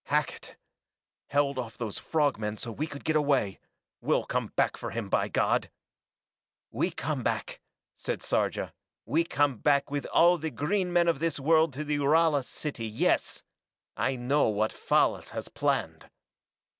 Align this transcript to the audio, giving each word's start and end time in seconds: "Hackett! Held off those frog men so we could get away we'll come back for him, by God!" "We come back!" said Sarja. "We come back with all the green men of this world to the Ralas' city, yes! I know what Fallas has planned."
"Hackett! 0.05 0.55
Held 1.27 1.59
off 1.59 1.77
those 1.77 1.99
frog 1.99 2.39
men 2.39 2.57
so 2.57 2.71
we 2.71 2.87
could 2.87 3.03
get 3.05 3.15
away 3.15 3.59
we'll 4.01 4.23
come 4.25 4.47
back 4.55 4.75
for 4.75 4.89
him, 4.89 5.09
by 5.09 5.27
God!" 5.27 5.69
"We 6.71 6.89
come 6.89 7.21
back!" 7.21 7.61
said 7.95 8.23
Sarja. 8.23 8.73
"We 9.05 9.23
come 9.23 9.57
back 9.59 9.91
with 9.91 10.07
all 10.07 10.39
the 10.39 10.49
green 10.49 10.91
men 10.91 11.07
of 11.07 11.19
this 11.19 11.39
world 11.39 11.71
to 11.73 11.83
the 11.83 11.99
Ralas' 11.99 12.45
city, 12.47 12.87
yes! 12.87 13.43
I 13.95 14.15
know 14.15 14.49
what 14.49 14.73
Fallas 14.73 15.29
has 15.37 15.49
planned." 15.49 16.09